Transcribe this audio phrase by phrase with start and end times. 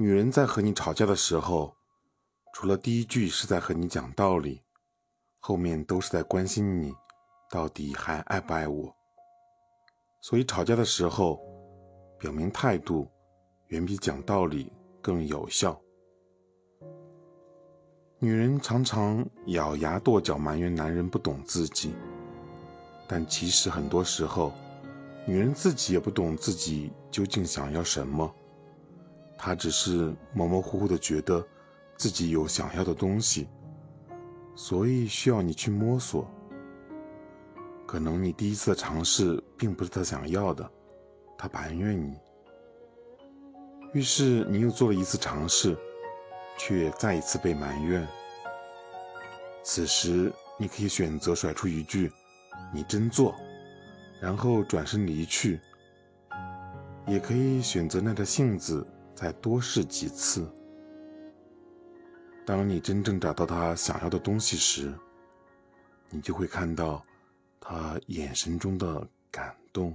[0.00, 1.76] 女人在和你吵架的时候，
[2.54, 4.62] 除了第一句是在和你讲道理，
[5.40, 6.94] 后面都是在关心你
[7.50, 8.96] 到底还爱不爱我。
[10.22, 11.38] 所以吵架的时候，
[12.18, 13.06] 表明态度
[13.66, 15.78] 远比讲道理更有效。
[18.20, 21.94] 女人常常咬牙跺脚埋怨男人不懂自己，
[23.06, 24.54] 但其实很多时候，
[25.26, 28.34] 女人自己也不懂自己究竟想要什么。
[29.42, 31.42] 他只是模模糊糊的觉得
[31.96, 33.48] 自己有想要的东西，
[34.54, 36.30] 所以需要你去摸索。
[37.86, 40.70] 可能你第一次的尝试并不是他想要的，
[41.38, 42.18] 他埋怨你，
[43.94, 45.74] 于是你又做了一次尝试，
[46.58, 48.06] 却再一次被埋怨。
[49.62, 52.12] 此时你可以选择甩出一句
[52.74, 53.34] “你真做”，
[54.20, 55.58] 然后转身离去，
[57.06, 58.86] 也可以选择耐着性子。
[59.20, 60.50] 再多试几次。
[62.46, 64.90] 当你真正找到他想要的东西时，
[66.08, 67.04] 你就会看到
[67.60, 69.94] 他眼神中的感动。